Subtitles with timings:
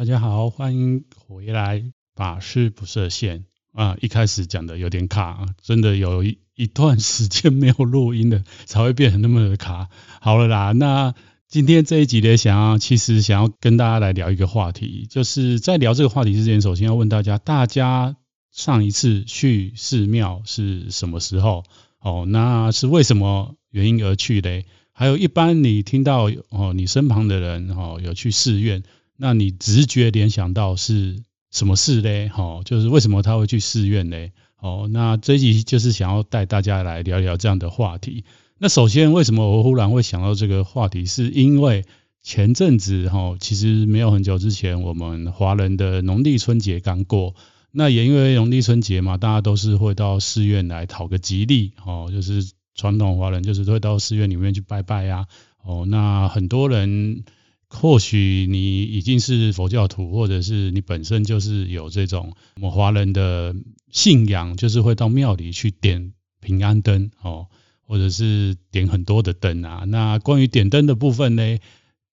[0.00, 3.44] 大家好，欢迎回来，法师不设限
[3.74, 3.98] 啊！
[4.00, 9.90] 一开始讲的有点卡，真的有一一段时间没有录音了，才会变成那么的卡。
[10.22, 11.14] 好了啦，那
[11.48, 18.16] 今天这一集呢，想要其实想要跟大家来聊一个话题，就是在聊这个话题之前，首先要问大家，大家
[18.50, 21.64] 上一次去寺庙是什么时候？
[22.00, 24.64] 哦，那是为什么原因而去嘞？
[24.92, 28.82] 还有一般你听到哦，你身旁的人哦有去寺院，
[29.20, 32.30] 那你直觉联想到是什么事嘞？
[32.34, 34.32] 哦，就是为什么他会去寺院嘞？
[34.58, 38.24] 哦，那这一集就是想要带大家来聊聊这样的话题。
[38.58, 41.04] 那首先，为什么我忽然会想到这个话题？
[41.04, 41.84] 是因为
[42.22, 47.34] 前阵子哈，其实没有很久之前，我们华人的农历春节刚过，
[47.70, 52.50] 那也因为农历春节嘛，大家都是会到寺院来讨个吉利哦，就是。
[52.76, 55.26] 传统华人就是会到寺院里面去拜拜呀，
[55.62, 57.24] 哦，那很多人
[57.72, 63.54] 或许你已经是佛教徒，或者是你本身就是有这种我们华人的
[63.90, 67.46] 信仰，就是会到庙里去点平安灯哦，
[67.86, 69.84] 或者是点很多的灯啊。
[69.86, 71.58] 那关于点灯的部分呢，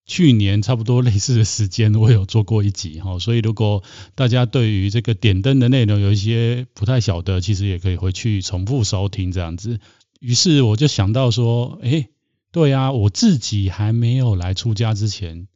[0.05, 9.79] 去年差不多类似的时间我有做过一集哈，所以如果大家对于这个点灯的内容有一些不太晓得，其实也可以回去重复收听这样子。
[10.19, 12.09] 于是我就想到说，哎，
[12.51, 15.47] 对啊，我自己还没有来出家之前，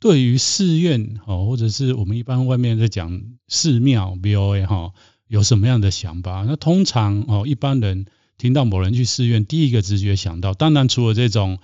[0.00, 4.92] 对于寺院哦，或者是我们一般外面在讲寺庙 BOA 哈，
[5.26, 6.44] 有什么样的想法？
[6.46, 11.58] 那通常哦，一般人听到某人去寺院，第一个直觉想到，当然除了这种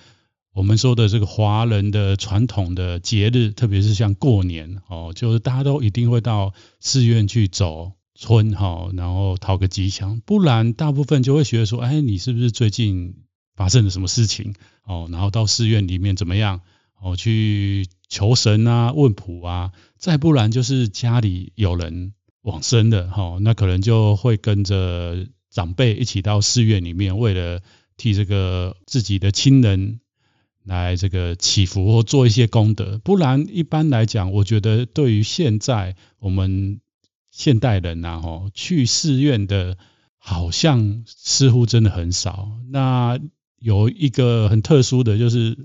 [0.52, 7.92] 我们说的这个华人的传统的节日，特别是像过年哦，就是大家都一定会到寺院去走。
[8.16, 13.16] 村哈，然后讨个吉祥，不然大部分就会觉得说，哎，你是不是最近
[13.56, 14.54] 发生了什么事情？
[14.84, 16.60] 哦，然后到寺院里面怎么样？
[17.00, 27.60] 哦，去求神啊，问卜啊，再不然就是家里有人往生的哈，那可能就会跟着长辈一起到寺院里面，为了
[27.96, 30.00] 替这个自己的亲人
[30.64, 32.98] 来这个祈福或做一些功德。
[32.98, 36.80] 不然一般来讲，我觉得对于现在我们。
[37.36, 39.76] 现代人呐，哦，去寺院的，
[40.18, 42.48] 好像似乎真的很少。
[42.70, 43.18] 那
[43.58, 45.58] 有一个很特殊的就是，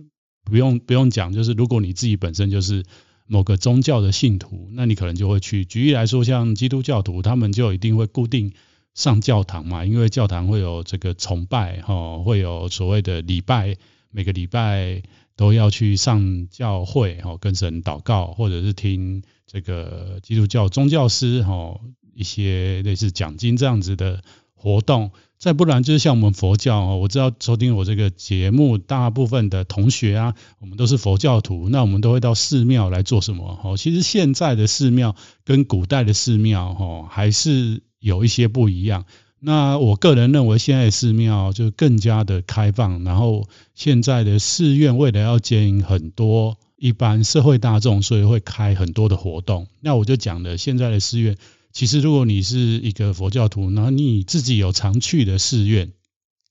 [0.50, 2.84] 不用不用讲，就是如果你自己本身就是
[3.28, 5.64] 某个宗教的信徒，那你可能就会去。
[5.64, 8.52] 举例来说，像基督教徒，他们就一定会固定
[8.94, 13.78] 上教堂嘛，因为教堂会有这个崇拜，哈，会有所谓的礼拜，
[14.12, 15.04] 每个礼拜
[15.36, 19.24] 都要去上教会，哈，跟神祷告，或者是听。
[19.52, 21.82] 这个基督教宗教师哈，
[22.14, 24.22] 一些类似讲经这样子的
[24.54, 25.10] 活动，
[25.40, 33.56] 再不然就是像我们佛教哦，我知道收听我这个节目，大部分的同学啊，我们都是佛教徒，那我们都会到寺庙来做什么？
[33.56, 39.06] 哈，其实现在的寺庙跟古代的寺庙哈，还是有一些不一样。
[39.40, 46.58] 那我个人认为，现在的寺庙就更加的开放，然后现在的寺院为了要接引很多。
[46.82, 49.68] 一般社会大众，所以会开很多的活动。
[49.82, 51.36] 那我就讲了，现在的寺院，
[51.72, 55.92] 其实如果你是一个佛教徒，那你自己有常去的寺院，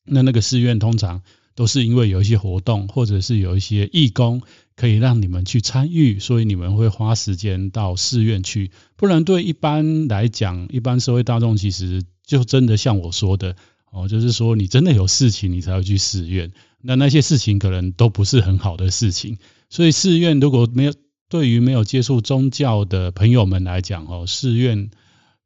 [0.04, 1.22] 那那个寺院通常
[1.54, 4.42] 都是因为有一些活动，或者是有一些义工
[4.76, 8.70] 可以让你们去参与，所以你们会花时间到寺院去。
[8.96, 13.56] 不然对一般来讲，一般社会大众其实就真的像我说的
[13.90, 16.52] 哦，就是说你真的有事情，你才会去寺院。
[16.80, 19.38] 那那些事情可能都不是很好的事情。
[19.68, 20.94] 所以寺院如果没有
[21.28, 24.90] 对于没有接触宗教的朋友们来讲哦，寺院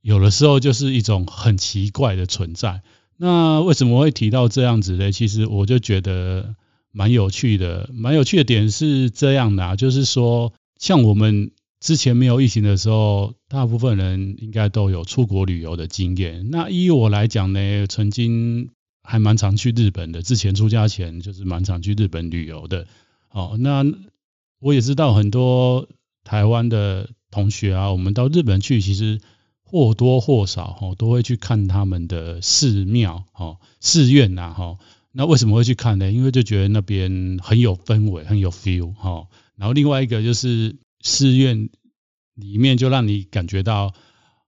[0.03, 2.83] 有的时候就是一种很奇怪的存在。
[3.17, 5.11] 那为什么会提到这样子呢？
[5.13, 6.55] 其实我就觉得
[6.91, 16.51] 蛮有趣的，蛮有趣的点是这样的啊，就是说像我们之前没有疫情的时候，大部分人应该都有出国旅游的经验。
[16.51, 18.71] 那依我来讲呢，曾经
[19.03, 22.87] 还蛮常去日本的，之前出家前就是蛮常去日本旅游的。
[23.31, 23.85] 哦，那。
[24.65, 25.89] 我也知道很多
[26.23, 29.21] 台湾的同学啊，我们到日本去，其实
[29.73, 34.79] 或多或少哈都会去看他们的寺庙哈寺院呐哈。
[35.11, 36.13] 那为什么会去看呢？
[36.13, 39.27] 因为就觉得那边很有氛围，很有 feel 哈。
[39.57, 41.71] 然后另外一个就是寺院
[42.35, 43.95] 里面就让你感觉到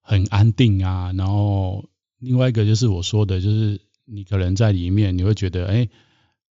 [0.03, 1.13] 很安定啊。
[1.17, 1.87] 然后
[2.19, 5.89] 另外一个就是我说的，就是你可能在里面你会觉得哎。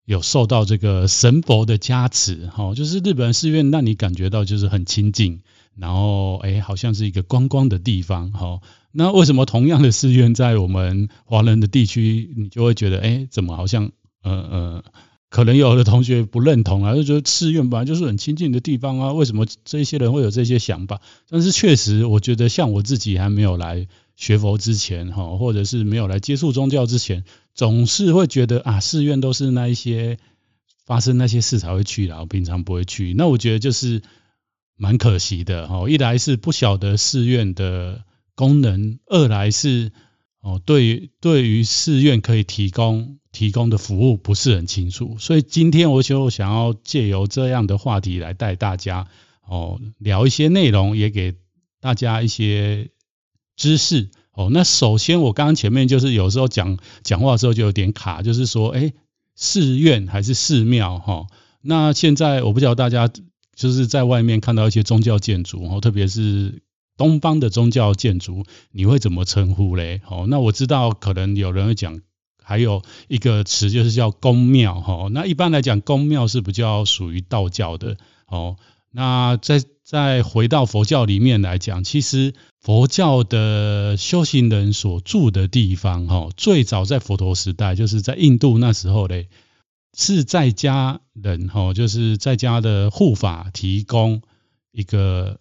[0.05, 5.39] 有受到这个神佛的加持，哈，就是日本寺院让你感觉到就是很亲近，
[5.75, 8.61] 然后哎，好像是一个观光的地方，哈。
[8.91, 13.91] 那为什么同样的寺院在我们华人的地区，你就会觉得哎，怎么好像
[14.21, 14.83] 呃呃
[15.29, 21.01] 可能有的同学不认同啊，就觉得寺院本来就是很清净的地方啊，为什么这些人会有这些想法？
[21.27, 27.23] 但是确实，我觉得像我自己还没有来学佛之前，哈，或者是没有来接触宗教之前，
[27.55, 30.19] 总是会觉得啊，寺院都是那一些
[30.85, 33.15] 发生那些事才会去的，我平常不会去。
[33.17, 34.03] 那我觉得就是
[34.75, 38.03] 蛮可惜的，哈，一来是不晓得寺院的
[38.35, 39.91] 功能，二来是
[40.41, 43.19] 哦，对于对于寺院可以提供。
[43.33, 49.07] 提供的服务不是很清楚，所以今天我就想要借由这样的话题来带大家
[49.41, 51.33] 哦聊一些内容，也给
[51.81, 52.91] 大家一些
[53.55, 54.49] 知识哦。
[54.51, 58.93] 那首先我刚刚前面就是有时候讲讲话的时候就有点卡，就是说哎，
[59.33, 61.25] 寺院还是寺庙哈？
[61.59, 63.09] 那现在我不知道大家
[63.55, 66.61] 就是在外面看到一些宗教建筑哦，特别是
[66.97, 70.01] 东方的宗教建筑，你会怎么称呼嘞？
[70.09, 72.01] 哦，那我知道可能有人会讲。
[72.45, 77.95] 还有一个词就是叫宫庙哈，那一般来讲，宫庙是比较属于道教的
[78.27, 78.57] 哦。
[78.91, 89.29] 那再再回到佛教里面来讲，其实佛教的修行人所住的地方哈，最早在佛陀时代，就是在印度那时候嘞，
[89.95, 94.21] 是在家人哈，就是在家的护法提供
[94.71, 95.39] 一个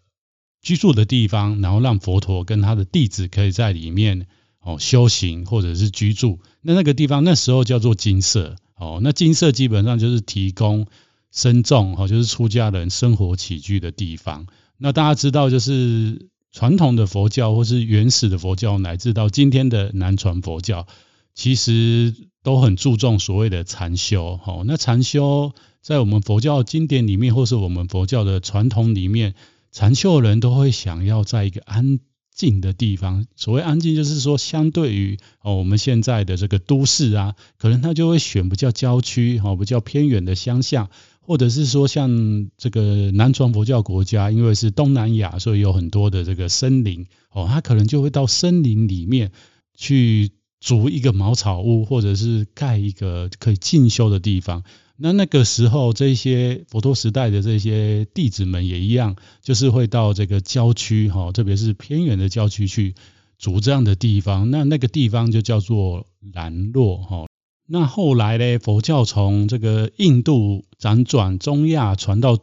[0.61, 4.27] 居住的地方，然后让佛陀跟他的弟子可以在里面。
[4.65, 8.55] 哦，修行或者是居住，那那个地方那时候叫做精舍。
[8.77, 10.87] 哦，那精舍基本上就是提供
[11.33, 14.47] 僧众，哦，就是出家人生活起居的地方。
[14.79, 20.87] 那大家知道，就是传统的佛教或是原始的佛教，乃至到今天的南传佛教，
[21.35, 24.39] 其实都很注重所谓的禅修。
[24.45, 29.35] 哦，那禅修在我们佛教经典里面，或是我们佛教的传统里面，
[29.71, 32.01] 禅修的人都会想要在一个安。
[32.35, 40.89] 静的地方，所谓安静，就是说，相对于哦，我们现在的这个都市啊，可能他就会选比较郊区、哦比较偏远的乡下，
[41.21, 49.31] 或者是说像这个南传佛教国家，因为是东南亚，所以有很多的这个森林哦，他可能就会到森林里面
[49.77, 50.31] 去
[50.63, 54.63] 筑一个茅草屋，或者是盖一个可以进修的地方。
[54.97, 62.95] 那那个时候，这些佛陀时代的这些弟子们也一样，就是会到这个郊区哈，特别是偏远的郊区去
[63.39, 64.53] 住这样的地方。
[64.53, 67.27] 那那个地方就叫做兰若哈。
[67.67, 72.39] 那后来呢，佛教从这个印度辗转中亚传到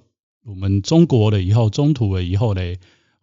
[0.45, 2.61] 我们中国了以后，中土了以后呢。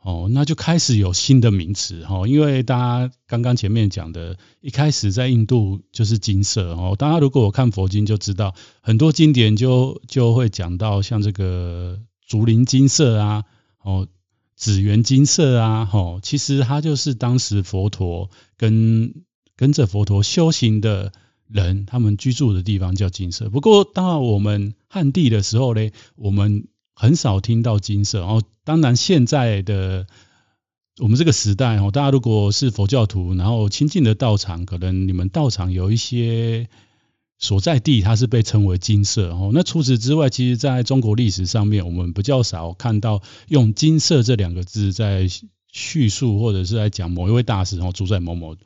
[0.06, 6.94] 哦，那就开始有新的名词哈，因为大家刚刚前面讲的，一开始在印度就是金色哦。
[6.97, 13.43] 大家如果我看佛经就知道，很多经典就就会讲到像这个竹林金色啊，
[13.82, 14.06] 哦，
[14.55, 19.12] 紫园金色啊，哦，其实它就是当时佛陀跟
[19.56, 21.11] 跟着佛陀修行的
[21.49, 23.50] 人，他们居住的地方叫金色。
[23.50, 30.06] 不过到我们汉地的时候呢，我们很少听到精舍哦，当然现在的
[30.98, 36.70] 我们这个时代哦，大家如果是佛教徒，然后亲近的道场，可能你们道场有一些
[37.38, 39.50] 所在地，它是被称为金色哦。
[39.52, 45.28] 那除此之外，其实在中国历史上面，我们比较少看到用金色这两个字在
[45.70, 48.56] 叙述，或者是在讲某一位大师哦住在某某。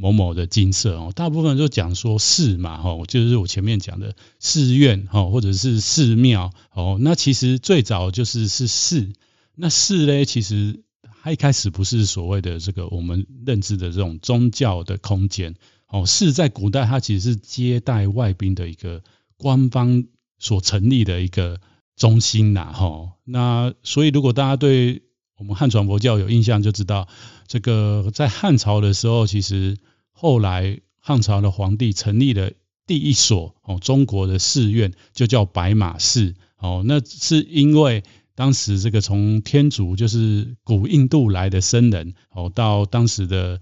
[0.00, 6.98] 某某的金色哦，大部分都讲说寺嘛，哈，就是我前面讲的寺院哈，或者是寺庙哦。
[7.00, 9.12] 那其实最早就是是寺，
[9.56, 10.84] 那寺呢，其实
[11.20, 15.56] 它一开始不是所谓的这个我们认知的这种宗教的空间
[15.88, 16.06] 哦。
[16.06, 19.02] 寺在古代它其实是接待外宾的一个
[19.36, 20.04] 官方
[20.38, 21.60] 所成立的一个
[21.96, 23.14] 中心呐，哈。
[23.24, 25.02] 那所以如果大家对
[25.38, 27.08] 我们汉传佛教有印象，就知道
[27.46, 29.78] 这个在汉朝的时候，其实。
[30.20, 32.50] 后来汉朝的皇帝成立了
[32.88, 36.82] 第一所哦中国的寺院，就叫白马寺哦。
[36.84, 38.02] 那是因为
[38.34, 43.60] 当时这个从天竺就是古印度来的僧人哦，到当时的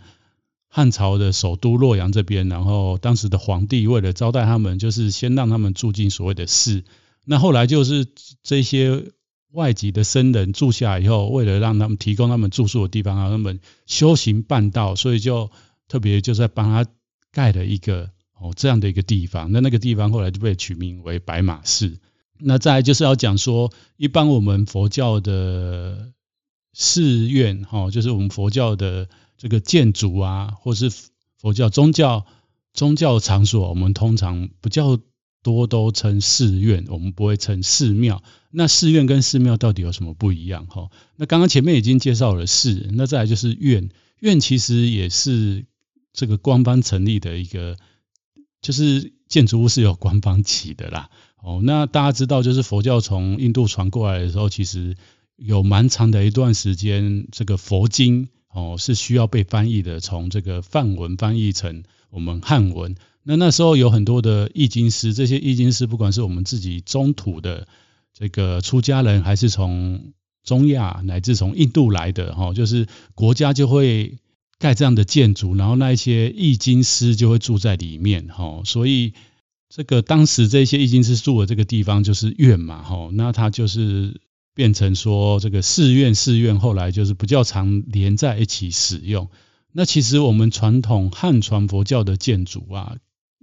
[0.66, 6.85] 汉朝的首都洛阳这边，然后当时的皇帝为了招待他们，就是先让他们住进所谓的寺。
[7.26, 8.06] 那后来就是
[8.42, 9.12] 这些
[9.57, 15.51] 外籍的僧人住下以后，为了让他们提供他们住宿的地方，让他们修行办道，所以就。
[15.89, 16.91] 特别就是在帮他
[17.31, 18.11] 盖了一个
[18.41, 22.01] 哦这样的一个地方，那那个地方后来就被取名为白马寺。
[22.41, 26.11] 那再来就是要讲说，一般我们佛教的
[26.73, 29.09] 寺院哈，就是我们佛教的
[29.39, 30.91] 这个建筑啊，或是
[31.39, 32.27] 佛教宗教
[32.75, 34.99] 宗教场所，我们通常不叫
[35.47, 38.23] 多都称寺院，我们不会称寺庙。
[38.50, 40.91] 那寺院跟寺庙到底有什么不一样哈？
[41.17, 43.88] 那刚刚前面已经介绍了寺，那再来就是院，
[44.21, 45.65] 院其实也是。
[46.19, 47.76] 这个官方成立的一个，
[48.62, 51.11] 就是建筑物是由官方起的啦。
[51.43, 54.97] 哦，那大家知道，就是佛教从印度传过来的时候，其实
[55.37, 62.95] 有蛮长的一段时间，这个佛经哦是需要被翻译的，从这个梵文翻译成我们汉文。
[63.26, 67.66] 那那时候有很多的译经师，这些译经师不管是我们自己中土的
[68.14, 70.12] 这个出家人，还是从
[70.45, 74.18] 中亚乃至从印度来的，哈，就是国家就会
[74.59, 79.12] 盖这样的建筑，然后那一些译经师就会住在里面，哈，所以。
[79.68, 84.21] 这个当时这些译经师住的这个地方就是院嘛，吼，那它就是
[84.54, 89.28] 变成说这个寺院，寺院后来就是比较常连在一起使用。
[89.73, 92.97] 那其实我们传统汉传佛教的建筑啊，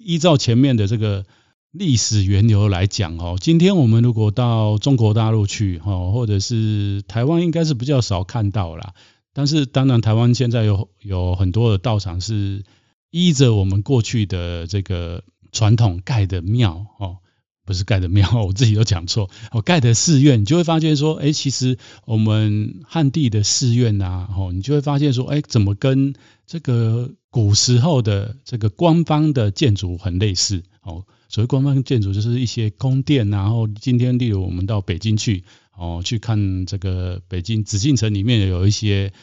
[0.04, 1.26] 依照前面的这个
[1.72, 8.94] 历史源流来讲，哦，今天我们如果到中国大陆去，哈，或者是台湾，应该是比较少看到啦。
[9.34, 12.64] 但是当然，台湾现在有有很多的道场是
[13.10, 15.24] 依着我们过去的这个。
[15.56, 17.18] 传统盖的庙哦，
[17.64, 19.30] 不是盖的庙， 我自己都讲错。
[19.52, 26.16] 我盖的寺院，你就会发现说，哎，其实我们汉地的寺院呐，哦，你就会发现说，哎，怎么跟
[26.48, 30.62] 这个古时候的这个官方的建筑很类似？
[30.84, 35.44] 哦，所谓官方建筑就是一些宫殿，然后今天例如我们到北京去，
[35.76, 39.14] 哦，去看这个北京紫禁城里面有一些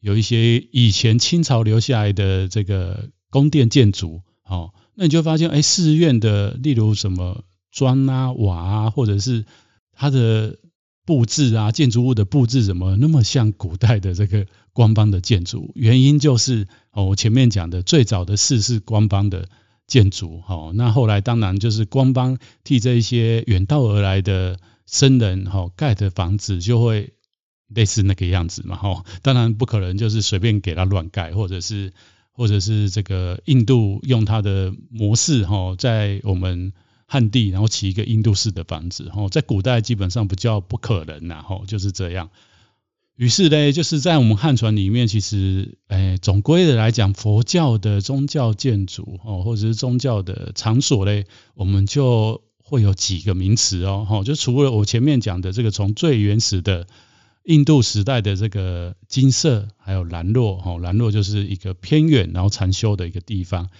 [0.00, 4.72] 有一些以前清朝留下来的这个宫殿建筑，哦。
[4.94, 7.42] 那你就发现，哎，寺院的，例如什么
[7.72, 9.44] 砖啊、瓦啊，或者是
[9.92, 10.56] 它的
[11.06, 15.72] 布置啊，建筑物的布置，怎么那么像古代的这个官方的建筑？
[15.74, 19.48] 原因就是，哦，我前面讲的，最早的寺是官方的
[19.86, 27.14] 建筑，哦，那后来当然就是官方替这一些远道而来的僧人，哦，盖的房子就会
[27.68, 31.92] 类似那个样子嘛，哦，当然不可能就是随便给他乱盖，或者是。
[32.38, 36.74] 或者是这个印度用它的模式哈，在我们
[37.06, 42.30] 旱地，然后起一个印度式的房子吼，在古代基本上不叫不可能呐哈，就是这样。
[43.16, 56.86] 于是呢，就是在我们汉传里面，其实诶，总归的来讲，佛教的宗教建筑哦，或者是宗教的场所嘞，我们就会有几个名词哦，哈，就除了我前面讲的这个从最原始的。
[57.48, 63.70] 印度时代的这个精舍，还有兰若，哈，兰若就是一个偏远然后禅修的一个地方。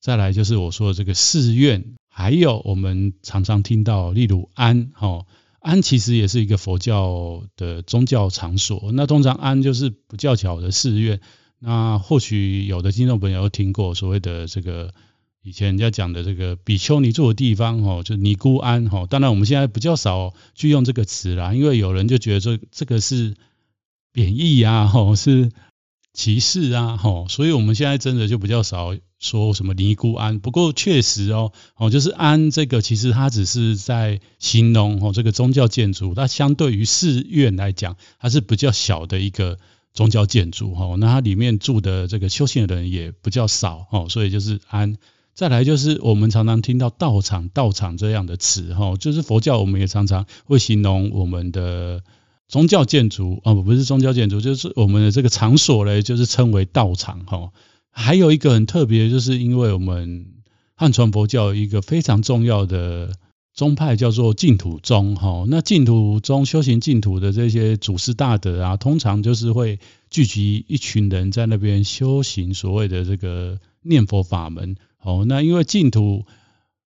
[0.00, 5.26] 再来就是我说的这个寺院，还有我们常常听到，例如庵，哈，
[5.60, 8.90] 庵其实也是一个佛教的宗教场所。
[8.94, 11.20] 那通常庵就是不叫巧的寺院。
[11.58, 14.94] 那或许有的听众朋友都听过所谓的这个。
[15.42, 19.06] 以前人家讲的这个比丘尼住的地方，哦，就尼姑庵，哈。
[19.06, 23.36] 当然，我们现在比较少去用这个词啦，因为有人就觉得这这个是
[24.10, 25.52] 贬义啊，哈，是
[26.14, 27.26] 歧视啊，哈。
[27.28, 30.38] 所以我们现在真的就比较少说什么尼姑庵。
[30.38, 39.58] 不过确实哦，哦，就是庵这个，其实它只是在形容哦这个宗教建筑，它相对于寺院来讲，它是比较小的一个
[39.92, 40.94] 宗教建筑，哈。
[40.98, 44.96] 那它里面住的这个修行的人也比较少，哦，所以就是庵。
[45.34, 52.02] 再来就是我们常常听到道场、道场这样的词，哈，就是佛教我们也常常会形容我们的
[52.48, 57.50] 宗教建筑，哦，不是宗教建筑，就是我们的这个场所嘞，就是称为道场，哈。
[57.98, 60.26] 还有一个很特别，就是因为我们
[60.74, 63.16] 汉传佛教一个非常重要的
[63.54, 65.46] 宗派叫做净土宗，哈。
[65.48, 74.76] 那净土宗修行净土的这些祖师大德啊，通常就是会聚集一群人在那边修行所谓的这个念佛法门。
[75.00, 76.26] 哦，那因为净土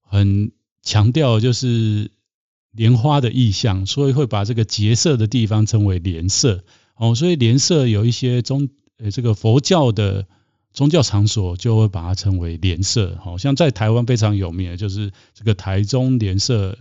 [0.01, 2.13] 很强调就是
[2.73, 6.65] 莲花的意象，所以会把这个结色的地方称为莲社。
[6.97, 10.27] 哦，所以莲社有一些宗呃这个佛教的
[10.75, 13.17] 宗教场所，就会把它称为莲社。
[13.23, 16.77] 好像在台湾非常有名的就是这个台中莲社。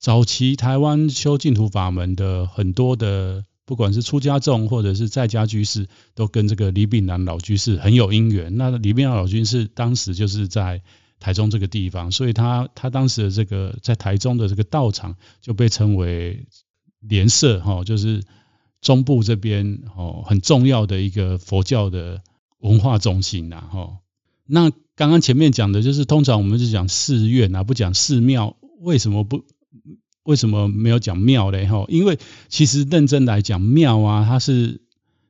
[0.00, 3.44] 早期台湾修净土法门的很多的。
[3.68, 8.56] 不管是出家众或者是在家居士，都跟这个李炳南老居士很有因缘。
[8.56, 10.82] 那李炳南老居士当时就是在
[11.18, 16.46] 台中这个地方，所以他他当时的这个在台中的这个道场就被称为
[17.00, 18.22] 莲社哈，就是
[18.80, 22.22] 中部这边哦很重要的一个佛教的
[22.68, 23.98] 文化中心呐哈。
[24.46, 29.44] 那刚刚前面讲的就是通常我们是讲寺院啊，不讲寺庙，为什么不？
[30.24, 31.66] 为什么没有讲庙嘞？
[31.66, 32.18] 哈，因为
[32.48, 34.80] 其实认真来讲，庙啊，它是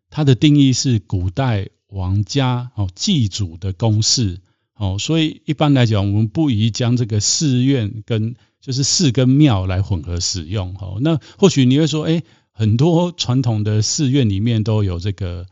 [0.09, 4.41] 它的定义是古代王家哦祭祖的宫室
[4.75, 10.97] 哦，所以一般来讲，我们不宜将这个寺院跟就是寺跟庙来混合使用哦。
[11.03, 15.47] 那或许你会说，哎，很多传统的寺院里面都有这个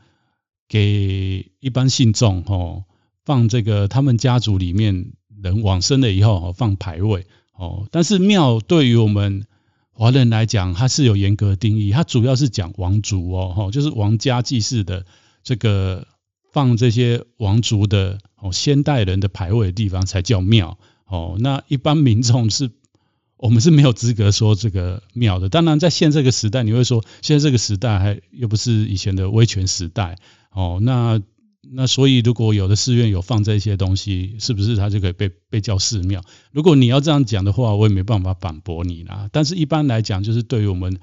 [0.75, 2.83] 给一般信众哦
[3.25, 7.29] 放这个他们家族里面人往生了以后哦放牌位。
[7.57, 7.87] 哦。
[7.93, 9.47] 但是庙对于我们
[9.93, 15.07] 华人来讲，它是有严格定义，它主要是讲王族哦，哈，就是王家祭祀的
[15.45, 16.09] 这个
[16.53, 20.77] 放这些王族的哦先代人的牌位的地方才叫庙
[21.07, 21.37] 哦。
[21.39, 22.73] 那一般民众是。
[23.37, 25.51] 我们是没有资格说这个庙的。
[25.51, 30.17] 当然，在现在这个时代，你会说现在这个时代还又不是以前的威权时代
[30.55, 30.79] 哦。
[30.81, 31.21] 那
[31.71, 36.23] 那所以，如果有的寺院有放这些东西，是不是它就可以被被叫寺庙？
[36.53, 39.29] 如果你要这样讲的话，我也没办法反驳你啦。
[39.31, 40.99] 但是一般来讲，就是对于我们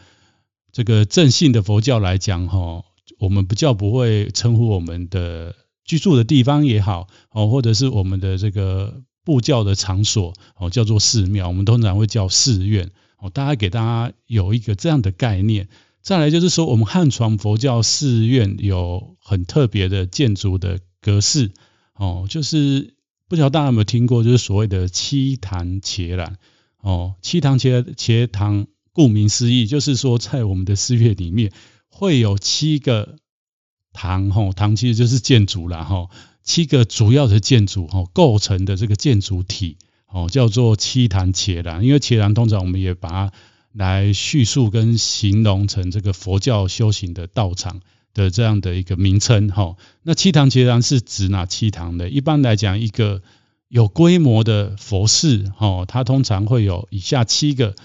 [0.71, 2.83] 这个正信的佛教来讲，哈，
[3.19, 5.55] 我们不叫不会称呼我们的
[5.85, 9.03] 居住的地方也好，哦，或者是我们的这个。
[9.23, 12.89] 布教的场所哦，叫做寺庙，我们通常会叫寺院
[13.19, 13.29] 哦。
[13.29, 15.69] 大家给大家有一个这样的概念。
[16.01, 21.51] 再来就是说，我们汉传佛教寺院有很特别的建筑的格式
[21.93, 22.95] 哦，就是
[23.27, 26.37] 不知道大家有没有听过，就是所谓的七堂伽蓝
[26.79, 27.15] 哦。
[27.21, 31.51] 七堂伽伽堂，顾名思义，就是说在我们的寺院里面
[31.87, 33.17] 会有七个
[33.93, 36.09] 堂吼，堂其实就是建筑啦吼。
[36.43, 39.77] 七个主要的建筑哈构成的这个建筑体
[40.07, 41.85] 哦，叫做七堂伽蓝。
[41.85, 43.31] 因为伽蓝通常我们也把它
[43.73, 47.81] 来叙述跟形容成这个佛教修行的道场
[48.13, 49.75] 的这样的一个名称哈。
[50.03, 52.09] 那七堂伽蓝是指哪七堂呢？
[52.09, 53.21] 一般来讲，一个
[53.67, 57.75] 有规模的佛寺哈，它通常会有以下七个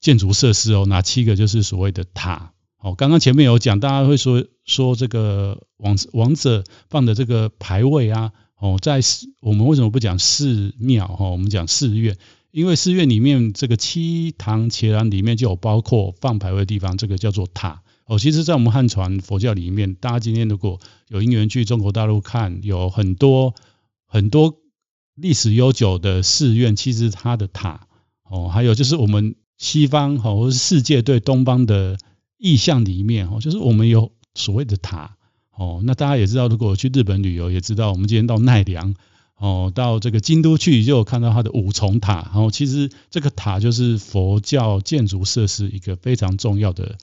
[0.00, 2.52] 建筑设施哦，哪七个就是所谓的塔。
[2.78, 11.30] 哦，刚刚前面有讲，大家会说说这个王王者放的这个牌位啊，哦，在寺我们为什么不讲寺庙哈？
[11.30, 12.16] 我们讲寺院，
[12.54, 17.82] 因为寺院里面这个七堂伽蓝里面就有包括放牌位的地方，这个叫做塔。
[18.06, 23.54] 哦，其实，在我们汉传佛教里面，大家今天如果有因缘去中国大陆看，有很多
[24.06, 24.60] 很多
[25.16, 27.88] 历史悠久的寺院，其实它的塔
[28.22, 31.98] 哦，还有就是我们西方哈或是世界对东方的。
[32.36, 35.16] 意象里面哦，就是我们有所谓的塔
[35.56, 35.80] 哦。
[35.82, 38.94] 那大家也知道，如果去日本旅游，也知道我们今天到奈良
[39.36, 42.22] 哦，到这个京都去，就有看到它的五重塔。
[42.22, 46.96] 然后其实这个塔就是佛教建筑设施一个非常重要的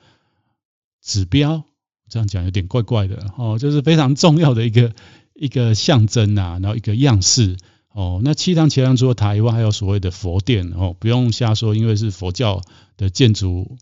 [1.02, 1.64] 指标。
[2.10, 4.94] 这样讲有点怪怪的哦，就是非常重要的一个
[5.34, 7.58] 一个象征啊，然后一个样式
[7.94, 8.22] 哦。
[8.24, 12.62] 那七堂伽蓝除了塔以外，还有所谓的佛殿哦，不用瞎说，因为是佛教
[12.98, 13.78] 的建筑。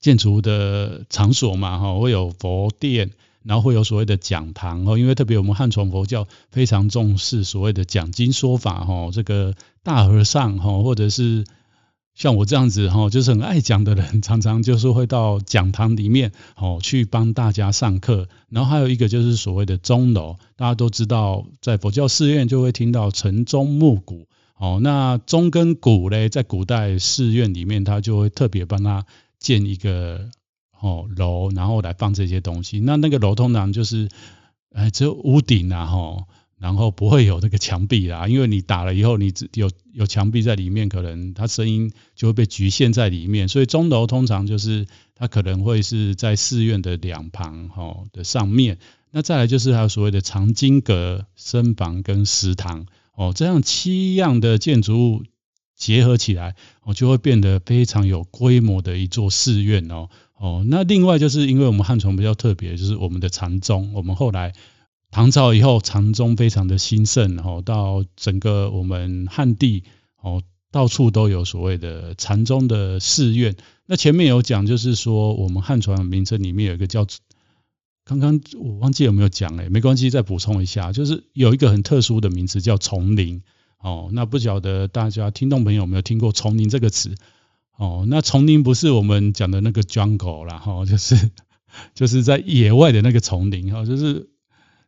[0.00, 3.10] 建筑的场所嘛，哈，会有佛殿，
[3.48, 11.46] 然后会有所谓的讲堂哦，因为特别我们汉传佛教非常重视所谓的讲经说法哈，这个大和尚哈，或者是
[12.14, 18.28] 像我这样子哈，就是很爱讲的人，常常就是会到讲堂里面哦去帮大家上课。
[18.50, 24.26] 然后还有一个就是所谓的钟楼，大家都知道，在佛教寺院就会听到晨钟暮鼓
[24.58, 29.06] 哦，那钟跟鼓嘞，在古代寺院里面，他就会特别帮他。
[29.40, 30.30] 建一个
[30.80, 32.80] 哦楼，然后来放这些东西。
[32.80, 34.08] 那那个楼通常就是，
[34.72, 36.24] 哎，只有屋顶啊，吼，
[36.56, 38.28] 然后不会有那个墙壁啦。
[38.28, 43.48] 因为你打了以后，你只有有墙壁在里面，可能它声音就会被局限在里面。
[43.48, 48.78] 所以钟楼通常就是它可能会是在寺院的两旁，吼的上面。
[49.10, 55.22] 那再来就是还有所谓的藏经阁、僧房跟食堂，哦，这样七样的建筑物。
[55.78, 60.64] 结合起来，哦，就会变得非常有规模的一座寺院哦哦。
[60.66, 63.92] 那另外就是因为我们汉传比较特别，就是我们的禅宗。
[63.94, 64.54] 我们后来
[65.10, 69.84] 唐朝以后，禅宗非常的兴盛哦，到整个我们汉地
[70.20, 73.56] 哦，到处都有所谓的禅宗的寺院。
[73.86, 77.06] 那前面有讲，就是说我们汉传名称里面有一个叫，
[78.04, 83.42] 刚刚我忘记有没有讲诶，没关系，再补充一下，就是有一个很特殊的名词叫丛林。
[83.80, 87.14] 哦，那不晓得大家听众朋友有没有听过“丛林”这个词？
[87.78, 91.30] 哦，那丛林不是我们讲的那个 jungle 啦，哈，就是
[91.94, 94.28] 就是在野外的那个丛林，哈，就是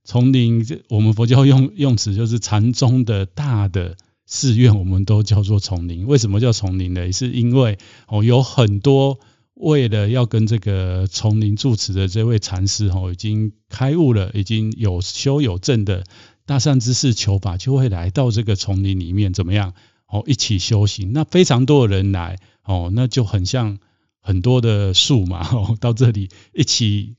[0.03, 0.67] 丛林。
[0.89, 6.09] 我们佛教用用词就是禅宗的大的寺院，我们都叫做丛林。
[6.09, 7.13] 为什么叫丛林呢？
[7.13, 9.21] 是因为哦，有很多
[9.55, 16.03] 为了要跟这个丛林住持的这位禅师，哦，已经开悟了，已经有修有证的。
[16.45, 19.75] 大善知识求法就会来到这个丛林里面，怎么样？
[20.09, 21.13] 哦，一起修行。
[21.13, 23.79] 那非常多的人来，哦，那就很像
[24.21, 27.15] 很多的树嘛， 哦，到这里一起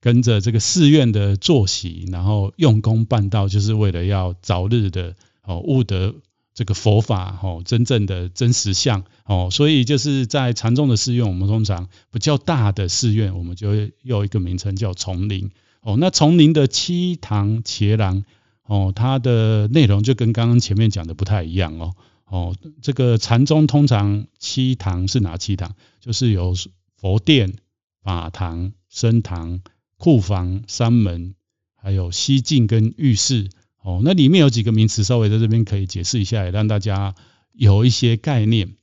[0.00, 6.14] 跟着这个寺院的作息，然后用功办道，就是为了要早日的哦悟得
[6.54, 15.50] 这个佛法，哦，真正的真实相，哦，所以就是在禅宗的寺院，我们通常比较大的寺院，我们就会用一个名称叫丛林。
[15.82, 18.24] 哦，那丛林的七堂伽蓝。
[18.66, 21.92] 哦，它的内容就跟刚刚前面讲的不太一样哦。
[22.34, 25.76] 哦，这个禅宗通常七堂是哪七堂？
[26.00, 26.52] 就是有
[26.96, 27.54] 佛殿、
[28.02, 29.60] 法堂、僧堂、
[29.98, 31.36] 库房、三门，
[31.76, 33.50] 还有西境跟浴室。
[33.80, 37.14] 哦，那里面有几个名词，稍微在这边可以解释一下，也让大家
[37.52, 38.74] 有一些概念。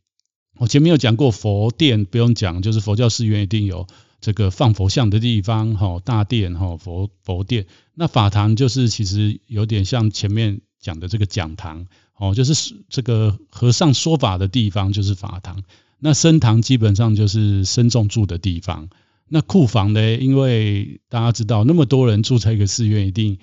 [0.55, 3.85] 我前面有讲过佛殿，不用讲，就是佛教寺院一定有
[4.21, 7.67] 这个放佛像的地方，哈，大殿，哈，佛佛殿。
[7.95, 11.85] 那法堂就是其实有点像前面讲的这个讲堂，
[12.17, 15.63] 哦，就是这个和尚说法的地方，就是法堂。
[15.99, 18.89] 那僧堂基本上就是僧众住的地方。
[19.29, 20.17] 那库房呢？
[20.17, 23.37] 因为大家知道那么多人住在一个寺院，一定。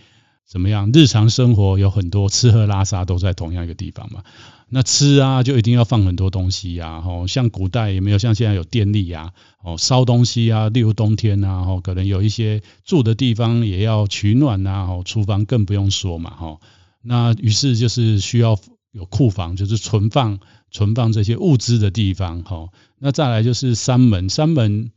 [0.45, 0.91] 怎么样？
[0.95, 4.23] 日常生活有很多吃喝拉撒都在同样一个地方嘛。
[4.71, 7.03] 那吃啊，就一定要放很多东西呀。
[7.07, 9.35] 哦，像古代也没有像现在有电力呀。
[9.63, 14.87] 哦，烧东西啊，例如冬天啊，哦，可能有一些住的地方也要取暖呐。
[14.89, 16.35] 哦，厨房更不用说嘛。
[16.41, 16.61] 哦，
[17.09, 18.59] 那于是就是需要
[18.93, 20.39] 有库房，就是存放
[20.71, 22.43] 存放这些物资的地方。
[22.45, 22.69] 哈，
[22.99, 24.93] 那再来就是山门，山门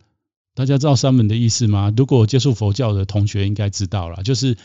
[0.54, 1.92] 大家知道山门的意思吗？
[1.96, 4.58] 如果接触佛教的同学应该知道了，就是。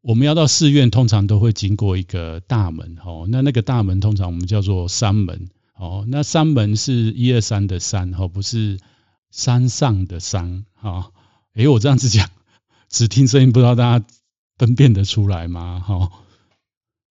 [0.00, 8.78] 我们要到寺院，通常都会经过一个大门，哈，那那个大门通常我们叫做山门，哦，那山门是一二三的山，哈，不是
[9.32, 11.10] 山上的山，哈，
[11.54, 12.30] 诶，我这样子讲，
[12.88, 14.06] 只听声音，不知道大家
[14.56, 15.82] 分辨得出来吗？
[15.84, 16.12] 哈，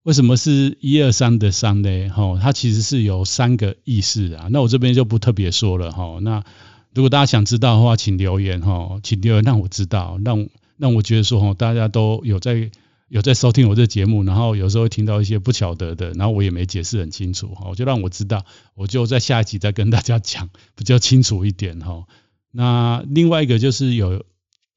[0.08, 2.08] 为什么是一二三的三呢？
[2.08, 6.46] 哈，它其实是有三个意思啊，那我这边就不特别说了，哈，那
[6.94, 10.48] 如果大家想知道的话，请留言，哈，请留言让我知道，让。
[10.78, 12.72] 那我觉得说，大家都有在
[13.10, 22.06] 有在收听我这节目，然后有时候会听到一些不晓得的，然后我也没解释很清楚，哈，就让我知道，我就在下一集再跟大家讲 比较清楚一点，哈。
[22.52, 24.24] 那另外一个就是有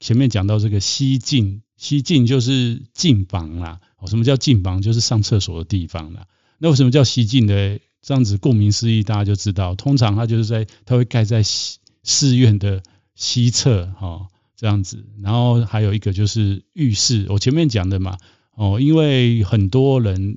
[0.00, 4.82] 前面讲到这个西境，西境就是净房啦，哦什么叫净房？
[4.82, 6.26] 就是上厕所的地方啦。
[6.58, 7.78] 那为什么叫西境呢？
[8.02, 12.82] 这样子顾名思义，大家就知道，通常它就是在它会盖在西寺院的
[13.14, 14.28] 西侧，哈。
[14.56, 18.18] 这样子，然后还有一个就是浴室，我前面讲的嘛，
[18.54, 20.36] 哦，因为很多人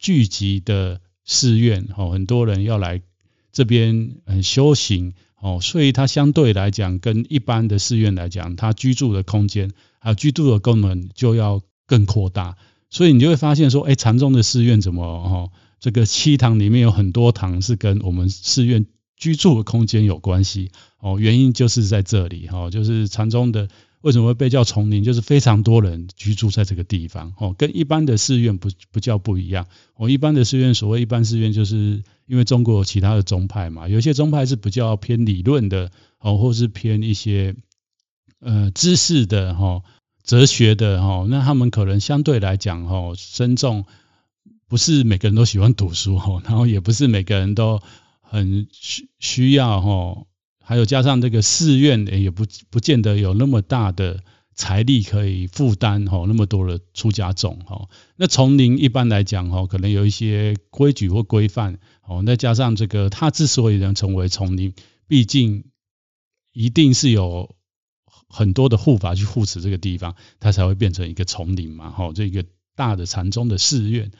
[0.00, 3.02] 聚集的寺院，哦，很多人要来
[3.52, 9.70] 这边嗯修行，哦，所以它相对来讲跟一般的寺院来讲，它居住的空间
[10.06, 12.56] 啊居住的功能就要更扩大，
[12.90, 18.86] 所以你就会发现说，哎，禅宗的寺院怎么哦，这个七堂里面有很多堂是跟我们寺院。
[19.18, 20.70] 居住的空间有关系。
[21.00, 23.66] 哦，原因就是在这里哈，就是禅宗的
[24.02, 27.32] 为什么会被叫丛林，就是非常多人居住在这个地方。
[27.38, 29.68] 哦，跟一般的寺院不不叫不一样。
[29.94, 35.90] 哦，一般的寺院所谓一般寺院，就是因为中国有其他的宗派嘛，有些宗派是比较偏理论的
[36.20, 37.56] 哦，或是偏一些
[38.40, 39.80] 呃知识的哈、
[40.26, 43.86] 哲学的哈，那他们可能相对来讲哈，僧众
[44.68, 47.80] 不是每个人都喜欢读书哈，然后也不是每个人都。
[48.28, 50.26] 很需需要哈，
[50.58, 54.20] 还有加上这个寺院也不不见得有那么大的
[54.52, 57.88] 财力可以负担哈那么多的出家众哈。
[58.16, 62.20] 那丛林一般来讲哈，可能有一些规矩或规范哦。
[62.26, 64.74] 那加上这个，它之所以能成为丛林，
[65.06, 65.66] 毕竟
[66.52, 67.54] 一定是有
[68.28, 72.12] 很多的护法去护持这个地方，它才会变成一个丛林嘛哈。
[72.14, 74.10] 这个大的禅宗的寺院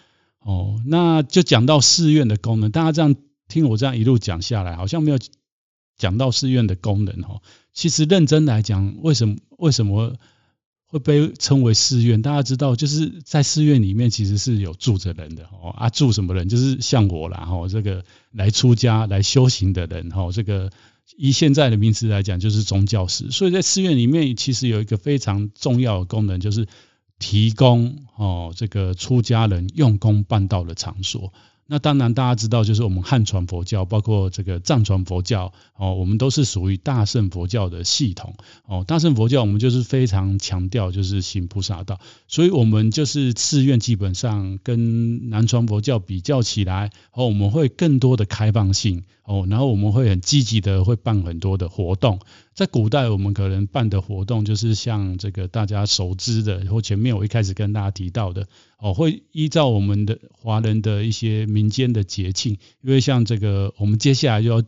[0.41, 3.17] 哦，那就讲到寺院的功能，大家这样。
[3.49, 5.19] 听我这样一路讲下来，好像没有
[5.97, 7.41] 讲到寺院的功能哈。
[7.73, 10.17] 其实认真来讲，为什么为什么
[10.87, 12.23] 会被称为寺院？
[12.23, 15.71] 大家知道，就是在寺院里面其实是有住着人的哦。
[15.71, 16.49] 啊，住什么人？
[16.49, 20.33] 就是像我啦哈，这个来出家来修行的人哈。
[20.33, 20.73] 这个
[21.17, 23.31] 以现在的名词来讲，就是宗教师。
[23.31, 26.67] 所以在寺院里面，其实有一个非常重要的功能，就是
[27.19, 31.33] 提供哦这个出家人用功办道的场所。
[31.69, 52.21] 那当然，大家知道，就是我们汉传佛教，包括这个藏传佛教，哦，我们都是属于大乘佛教的系统，哦，大乘佛教我们就是非常强调就是行菩萨道，所以我们就是寺院基本上跟南传佛教比较起来，哦，我们会更多的开放性，哦，然后我们会很积极的会办很多的活动。
[52.55, 58.47] 在古代，我们可能办的活动就是像这个大家熟知的，或前面我一开始跟大家提到的，
[58.79, 64.63] 哦，会依照我们的华人的一些民间的节庆，因为像这个，我们接下来就要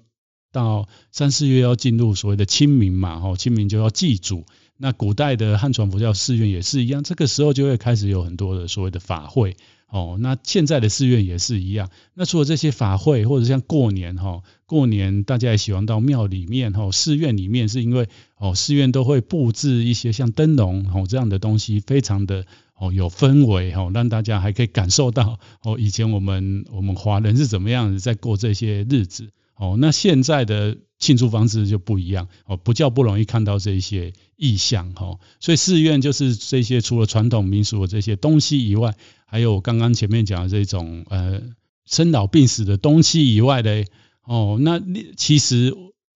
[0.53, 4.45] 到三四月要进入所谓的清明嘛，哦，清明就要祭祖，
[4.77, 9.57] 那古代的汉传佛教寺院也是一样，这个时候就会开始有很多的所谓的法会。
[9.89, 11.89] 哦，那现在的寺院也是一样。
[12.13, 22.45] 那除了这些法会，或者像过年哈，过年大家也喜欢到庙里面哈，寺院里面是因为哦，寺院都会布置一些像灯笼哦这样的东西，非常的
[22.77, 29.31] 哦有氛围哈，让大家还可以感受到哦以前我们我们华人是怎么样子在过这些日子。
[29.57, 38.95] 哦，那现在的庆祝方式就不一样哦，不叫不容易看到这些意象哈，所以寺院就是这些除了传统民俗的这些东西以外，
[39.29, 41.41] 还有刚刚前面讲的这种呃
[41.85, 43.85] 生老病死的东西以外的
[44.25, 44.83] 哦，那
[45.17, 45.73] 其实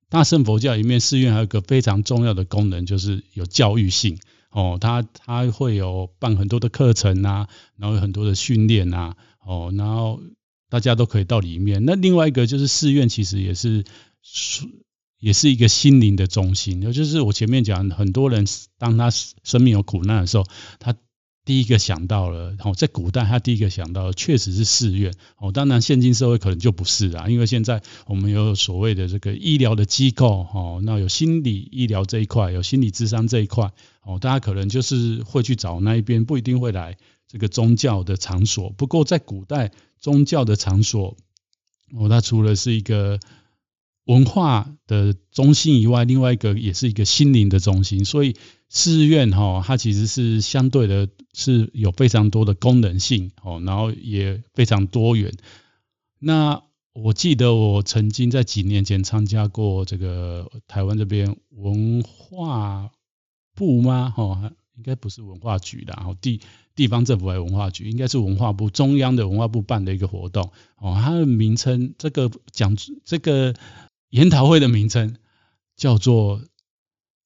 [0.09, 4.19] 大乘佛教里面寺院还有一个非常重要的功能，就是有教育性
[4.51, 10.21] 哦，它它会有办很多的课程啊，然后有很多的训练啊，哦，然后。
[10.73, 11.85] 大家都可以到里面。
[11.85, 13.85] 那另外一个就是寺院，其实也是
[15.21, 16.81] 也是一个心灵的中心。
[16.95, 18.47] 就是我前面讲，很多人
[18.79, 20.47] 当他生命有苦难的时候，
[20.79, 20.95] 他
[21.45, 22.51] 第一个想到了。
[22.51, 25.13] 然哦，在古代他第一个想到的确实是寺院。
[25.37, 30.47] 哦，当然现今社会可能就不是啊，因为现在我们有所谓的这个医疗的机构。
[30.53, 33.73] 哦，那有心理医疗这一块，有心理智商这一块。
[34.03, 36.97] 哦，大家可能就是会去找那一边，不一定会来
[37.29, 38.71] 这个宗教的场所。
[38.71, 39.71] 不过在古代。
[40.03, 41.17] 宗教的场所，
[41.93, 43.21] 哦，它除了是一个
[44.05, 48.05] 文化的中心以外，另外一个也是一个心灵的中心。
[48.05, 48.35] 所以
[48.75, 55.35] 寺院哈，它其实是相对的，是有非常多的功能性哦，然后也非常多元。
[56.19, 56.63] 那
[56.95, 62.91] 我记得我曾经在几年前参加过这个台湾这边文化
[63.55, 64.13] 部吗？
[64.17, 64.53] 哈。
[64.75, 66.41] 应该不是文化局的，然后地
[66.75, 70.99] 地方政府还是文化局，应该是文化部中央的文化部办的一个活动哦。
[71.01, 73.55] 它的名称，这个讲这个
[74.09, 75.17] 研讨会的名称
[75.77, 76.43] 叫做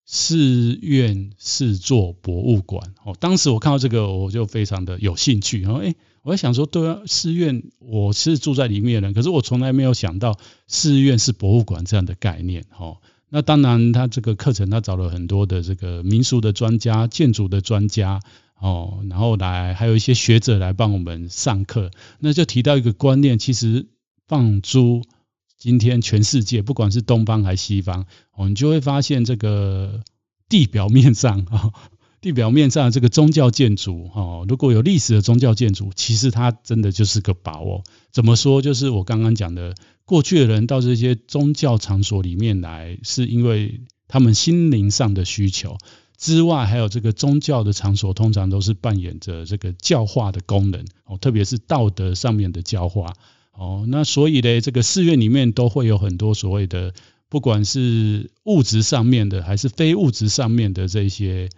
[0.07, 3.15] 寺院是座博物馆哦。
[3.19, 5.61] 当时我看到这个，我就非常的有兴趣。
[5.61, 10.39] 然后哎，我在想说，对啊，寺院我是住在里面的，可是我从来没有想到
[10.69, 12.99] 寺院是博物馆这样的概念哦。
[13.29, 18.21] 那当然，他这个课程他找了很多的这个民俗的专家、建筑的专家
[18.61, 21.91] 哦，然后来还有一些学者来帮我们上课。
[22.21, 23.87] 那就提到一个观念，其实
[24.29, 25.03] 放租
[25.67, 30.05] 今天全世界，不管是东方还是西方，哦，你就会发现这个
[30.49, 31.73] 地表面上啊，
[32.21, 37.83] 地表面上这个宗教建筑哦，如果有历史的宗教建筑，其实它真的就是个宝哦。
[38.13, 38.63] 怎么说？
[38.63, 39.75] 就是我刚刚讲的。
[40.05, 45.79] 过去的人到这些宗教场所里面来，是因为他们心灵上的需求
[46.17, 53.15] 之外，还有这个宗教的场所通常都是扮演着这个教化的功能哦，特别是道德上面的教化
[53.57, 53.85] 哦。
[53.89, 56.95] 那所以呢，这个寺院里面都会有很多所谓的，
[57.29, 61.49] 不管是物质上面的，还是非物质上面的这些。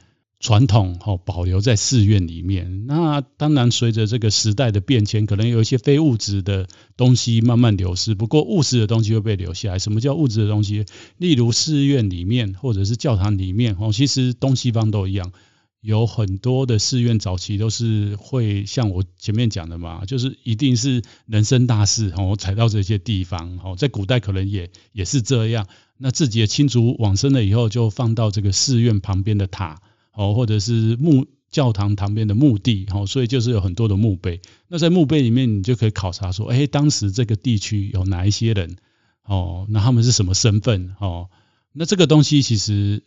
[0.41, 9.81] 传统哈保留在寺院里面，那当然随着这个时代的变迁，可能有一些非物质的东西慢慢流失，不过物质的东西会被留下来。
[9.81, 10.87] 什么叫物质的东西？
[11.17, 15.33] 例如寺院里面或者是教堂里面哦，其实东西方都一样，
[15.81, 25.67] 有很多的寺院早期都是会像我前面讲的嘛，就是一定是人生大事哦，才到这些地方哦，在古代可能也也是这样。
[25.97, 29.81] 那自己的亲族往生了以后，就放到这个寺院旁边的塔。
[30.13, 34.41] 哦，或者是墓教堂旁边的墓地，哦，所以就是有很多的墓碑。
[34.67, 38.79] 那在墓碑里面，你就可以考察说，哎，当时这个地区有哪一些人，
[39.23, 41.31] 哦，那他们是什么身份，哦，
[41.73, 43.05] 那这个东西其实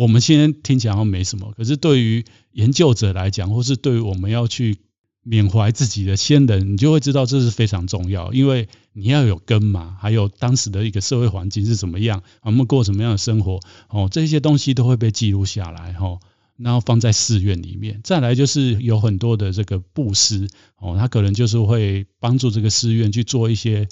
[0.00, 4.78] 我们现在听起来好像没什么，可是对于研究者来讲，或是对于我们要去
[5.22, 13.60] 缅怀自己的先人，你就会知道这是非常重要，因为你要有根嘛，还有当时的一个社会环境是怎么样，我们过什么样的生活，
[13.90, 16.18] 哦，这些东西都会被记录下来，哦。
[16.56, 23.88] 然后放在寺院里面，再来就是有很多的这个布施哦，他可能就是会帮助这个寺院去做一些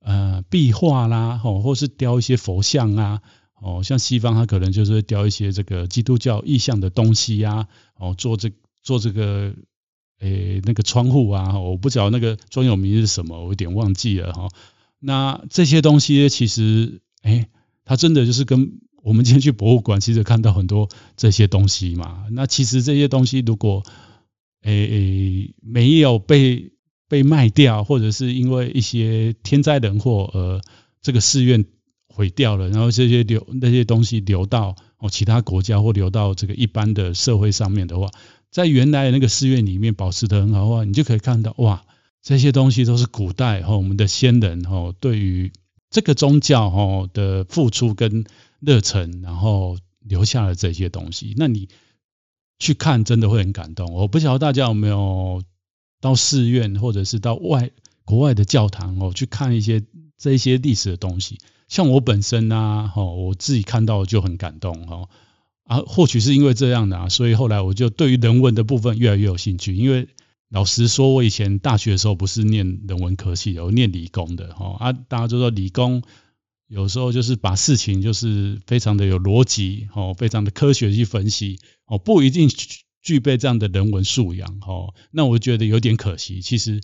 [0.00, 3.22] 呃壁画啦，哦，或是雕一些佛像啊，
[3.60, 8.50] 哦，像西方他可能就是会雕一些这个基督教意象的东西呀，哦，做这
[8.82, 9.54] 做这个
[10.20, 14.48] 诶那个窗户啊，我不知道那个专有名是什么，我有点忘记了哈。
[14.98, 17.46] 那这些东西其实诶，
[17.84, 18.80] 它真的就是跟。
[19.02, 22.26] 我们今天去博物馆，其实看到很多这些东西嘛。
[22.32, 23.82] 那其实这些东西如果
[24.60, 26.72] 诶诶没有被
[27.08, 30.60] 被卖掉，或者是因为一些天灾人祸而
[31.00, 31.64] 这个寺院
[32.12, 38.10] 毁掉了，然后这些流那些东西流到哦其他国家或流到这个一般的社会上面的话，
[38.50, 41.84] 在原来那个寺院里面保持得很好的话，你就可以看到哇，
[42.22, 45.52] 这些东西都是古代哈我们的先人哈对于
[45.88, 48.24] 这个宗教哈的付出跟
[48.60, 51.34] 热忱，然后留下了这些东西。
[51.36, 51.68] 那你
[52.58, 53.92] 去看，真的会很感动。
[53.94, 55.42] 我不晓得大家有没有
[56.00, 57.70] 到寺院，或者是到外
[58.04, 59.82] 国外的教堂哦，去看一些
[60.18, 61.38] 这些历史的东西。
[61.70, 65.08] 像我本身啊，哈，我自己看到就很感动哈。
[65.62, 69.76] 啊，或许是因为这样的，所以后来我就对于人文的部分越来越有兴趣。
[69.76, 70.08] 因为
[70.48, 74.76] 老实说，我以前大学的时候不是念人文科系的，我念理工的哈。
[74.80, 76.02] 啊，大家都说理工
[76.66, 82.50] 有时候就是把事情就是非常的有逻辑哦，非常的科学去分析哦，不一定
[83.00, 84.92] 具备这样的人文素养哦。
[85.12, 86.40] 那我觉得有点可惜。
[86.40, 86.80] 其实。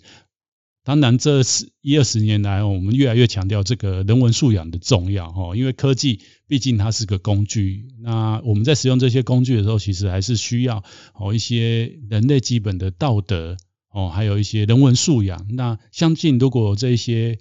[0.87, 7.89] 当然，这十一二十年来，我们越来越强调这个人文素养的重要哈，因为科技毕竟它是个工具。
[7.99, 10.81] 那我们在使用这些工具的时候，其实还是需要
[11.13, 13.57] 哦一些人类基本的道德
[13.91, 15.45] 哦，还有一些人文素养。
[15.49, 17.37] 那相信如果这些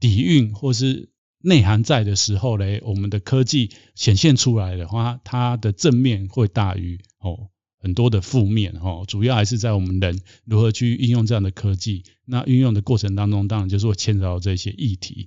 [0.00, 7.50] 底蕴或是内涵在的时候嘞，我们的科技显现出来的话，它的正面会大于哦。
[7.82, 12.04] 很多的负面哈，主要还是在我们人如何去运用这样的科技。
[12.26, 15.26] 那运用的过程当中，当然就是会牵扯到这些议题。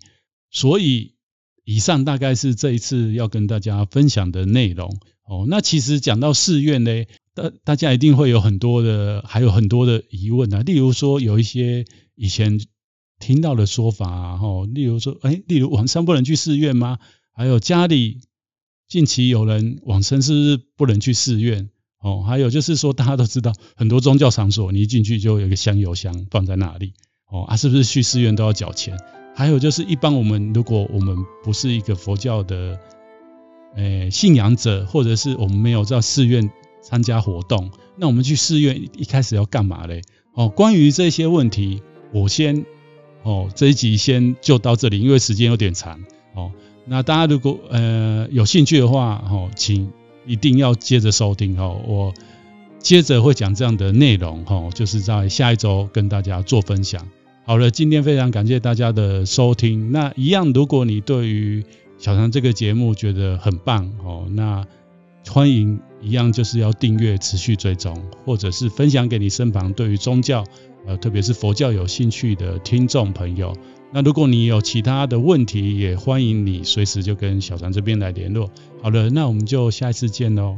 [0.52, 1.16] 所以，
[1.66, 5.46] 以上大概是这一次要跟大家分享的内容哦。
[5.50, 10.62] 那其实讲到寺院呢，大大家一定会有很多的，还有很多的疑问啊。
[10.62, 11.86] 例如说，有一些
[12.16, 12.60] 以前
[13.20, 14.40] 听到的说法啊，
[14.72, 17.00] 例如说，哎，例如往生不能去寺院吗？
[17.34, 18.22] 还有家里
[18.88, 21.70] 近期有人往生，是不是不能去寺院？
[22.04, 26.92] 哦，还有就是说，大家都知道很多宗教场所，你一进去就有一个香油箱放在那里，
[27.32, 28.98] 哦啊，是不是去寺院都要缴钱？
[29.34, 32.78] 还有就是，一般我们如果我们不是一个佛教的，
[33.78, 40.02] 诶信仰者，或者是我们没有在寺院参加活动，那我们去寺院一开始要干嘛嘞？
[40.34, 41.82] 哦，关于这些问题，
[42.14, 42.66] 我先
[43.24, 46.02] 哦这一集先就到这里，因为时间有点长
[46.36, 46.52] 哦。
[46.86, 49.90] 那大家如果呃有兴趣的话，哦，请。
[50.26, 52.14] 一定要接着收听哦，我
[52.80, 57.08] 接着会讲这样的内容哈，就是在下一周跟大家做分享。
[57.46, 59.92] 好了，今天非常感谢大家的收听。
[59.92, 61.64] 那一样，如果你对于
[61.98, 64.66] 小唐这个节目觉得很棒哦，那
[65.30, 70.44] 欢迎一样就是要订阅、持续追踪，或者是分享给你身旁对于宗教
[70.86, 73.56] 呃，特别是佛教有兴趣的听众朋友。
[73.94, 78.50] 那如果你有其他的问题，也欢迎你随时就跟小张这边来联络。
[78.82, 80.58] 好了，那我们就下一次见喽。